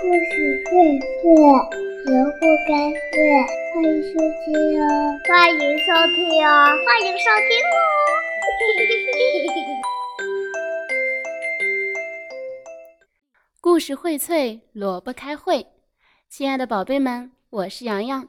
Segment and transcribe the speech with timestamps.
[0.00, 1.26] 故事荟萃，
[2.06, 2.70] 萝卜开
[3.10, 3.18] 会，
[3.74, 4.86] 欢迎收听哦！
[5.26, 6.48] 欢迎收听哦！
[6.86, 7.76] 欢迎收听哦！
[13.60, 15.66] 故事荟萃，萝卜开会。
[16.28, 18.28] 亲爱的宝贝们，我是洋洋，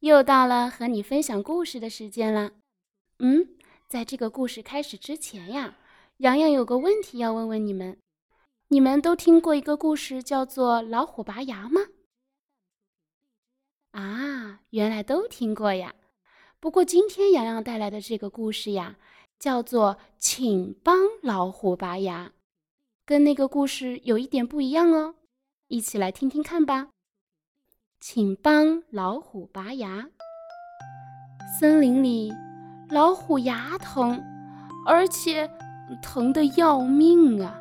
[0.00, 2.50] 又到了和你分享故事的时间了。
[3.20, 3.46] 嗯，
[3.88, 5.76] 在这个故事开始之前呀，
[6.16, 7.96] 洋洋有个问题要问问你们。
[8.68, 11.80] 你们都听过一个故事，叫做《老虎拔牙》吗？
[13.92, 15.94] 啊，原来都听过呀。
[16.58, 18.96] 不过今天洋洋带来的这个故事呀，
[19.38, 22.28] 叫做《请帮老虎拔牙》，
[23.04, 25.14] 跟那个故事有一点不一样哦。
[25.68, 26.88] 一起来听听看吧。
[28.00, 30.08] 请帮老虎拔牙。
[31.60, 32.32] 森林里，
[32.90, 34.20] 老虎牙疼，
[34.86, 35.48] 而且
[36.02, 37.60] 疼得要命啊。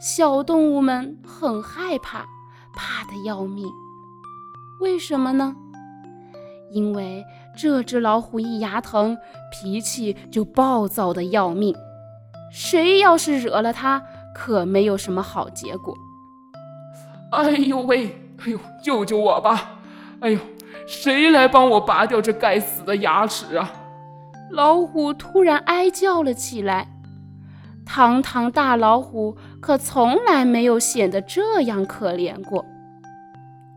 [0.00, 2.20] 小动物们很害怕，
[2.74, 3.66] 怕得要命。
[4.80, 5.56] 为什么呢？
[6.70, 7.24] 因为
[7.56, 9.16] 这只老虎一牙疼，
[9.50, 11.74] 脾气就暴躁的要命。
[12.52, 14.02] 谁要是惹了它，
[14.34, 15.94] 可没有什么好结果。
[17.32, 18.06] 哎呦喂！
[18.38, 19.80] 哎呦，救救我吧！
[20.20, 20.38] 哎呦，
[20.86, 23.72] 谁来帮我拔掉这该死的牙齿啊？
[24.52, 26.86] 老虎突然哀叫了起来。
[27.84, 32.64] 堂堂大老虎可从来没有显得这样可怜过。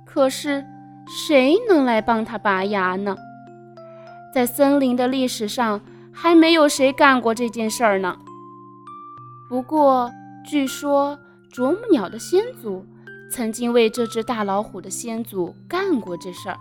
[0.06, 0.66] 可是，
[1.08, 3.16] 谁能来帮他拔牙呢？
[4.34, 5.82] 在森林的历史上，
[6.14, 8.18] 还没有谁干过这件事儿呢。
[9.50, 10.12] 不过，
[10.46, 11.18] 据说
[11.52, 12.86] 啄木鸟的先祖
[13.32, 16.58] 曾经为这只大老虎的先祖干过这事儿，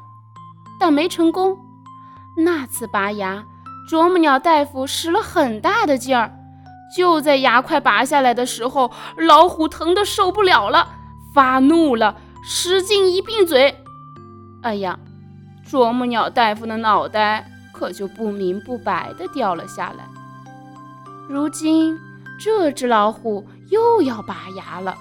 [0.81, 1.57] 但没成功。
[2.37, 3.45] 那次拔牙，
[3.89, 6.33] 啄木鸟大夫使了很大的劲儿。
[6.97, 10.89] 就在牙快拔下来的时候，老虎疼得受不了了，
[11.33, 13.77] 发怒了，使劲一闭嘴，
[14.63, 14.99] 哎呀，
[15.65, 20.09] 啄木鸟大夫的脑袋可就不明不白的掉了下来。
[21.29, 21.97] 如今
[22.41, 24.97] 这只老虎又要拔牙了，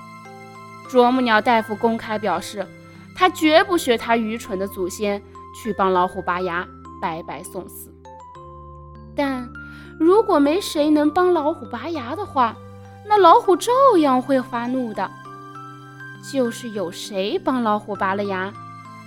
[0.87, 2.67] 啄木鸟大夫公开表示，
[3.15, 5.19] 他绝不学他愚蠢的祖先
[5.55, 6.67] 去帮老虎拔牙，
[7.01, 7.91] 白白送死。
[9.15, 9.49] 但。
[9.99, 12.55] 如果没谁能帮老虎拔牙的话，
[13.07, 15.09] 那老虎照样会发怒的。
[16.31, 18.53] 就是有谁帮老虎拔了牙，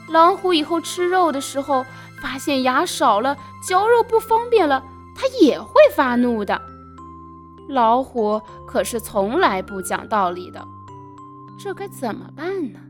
[0.09, 1.84] 老虎以后吃肉的时候
[2.21, 3.37] 发现牙少了，
[3.67, 4.83] 嚼肉不方便了，
[5.15, 6.61] 它也会发怒的。
[7.69, 10.67] 老虎可是从来不讲道理的，
[11.59, 12.81] 这该怎么办呢？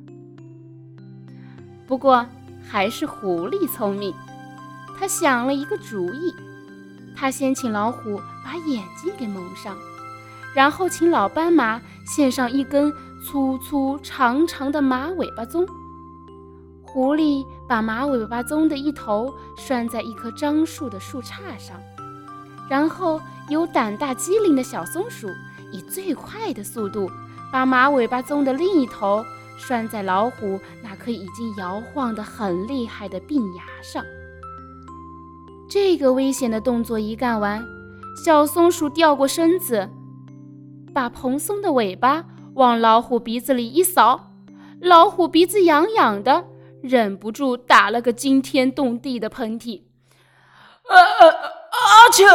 [1.87, 2.25] 不过
[2.67, 4.15] 还是狐狸聪明，
[4.99, 6.35] 他想了一个主意。
[7.17, 9.77] 他先请老虎把眼睛给蒙上，
[10.55, 12.93] 然后请老斑马献上一根
[13.25, 15.67] 粗粗长长的马尾巴鬃。
[16.83, 21.81] 狐狸把马尾巴鬃的一头拴在一棵樟树的树杈上，
[22.69, 25.29] 然后由胆大机灵的小松鼠
[25.73, 27.11] 以最快的速度
[27.51, 29.25] 把马尾巴鬃的另一头
[29.57, 34.05] 拴在老虎那颗已经摇晃得很厉害的病牙上。
[35.73, 37.65] 这个危险的动作一干完，
[38.23, 39.89] 小松鼠掉过身子，
[40.93, 44.33] 把蓬松的尾巴往老虎鼻子里一扫，
[44.83, 46.45] 老虎鼻子痒痒的，
[46.83, 49.81] 忍不住打了个惊天动地的喷嚏。
[50.91, 51.81] 啊啊啊！
[52.13, 52.27] 嚏！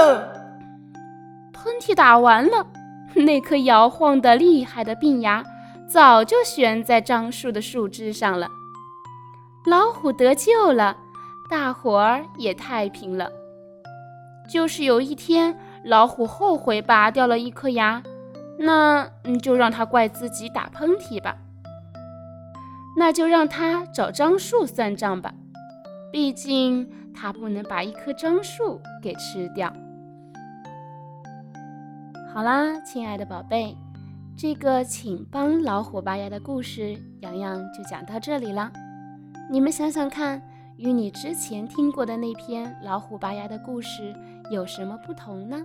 [1.53, 2.66] 喷嚏打完了，
[3.14, 5.46] 那颗摇晃的厉害的病牙
[5.88, 8.50] 早就悬在樟树的树枝上了。
[9.68, 10.97] 老虎得救了。
[11.50, 13.31] 大伙儿也太平了。
[14.50, 18.02] 就是有一天，老虎后悔拔掉了一颗牙，
[18.58, 21.38] 那你就让他怪自己打喷嚏吧。
[22.97, 25.34] 那就让他找樟树算账吧，
[26.12, 29.72] 毕竟他不能把一棵樟树给吃掉。
[32.34, 33.75] 好啦，亲爱的宝贝，
[34.38, 38.72] 这个请帮老虎拔牙的故事，洋洋就讲到这里了。
[39.49, 40.41] 你们想想看。
[40.78, 44.16] 与你之前听过的那篇老虎拔牙的故事
[44.52, 45.58] 有什么不同呢？